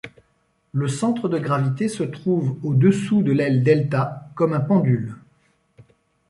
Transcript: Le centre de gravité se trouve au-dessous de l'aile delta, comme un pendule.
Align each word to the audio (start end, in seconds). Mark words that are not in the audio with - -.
Le 0.71 0.87
centre 0.87 1.29
de 1.29 1.37
gravité 1.37 1.87
se 1.87 2.01
trouve 2.01 2.57
au-dessous 2.63 3.21
de 3.21 3.31
l'aile 3.31 3.61
delta, 3.61 4.31
comme 4.33 4.53
un 4.53 4.59
pendule. 4.59 5.13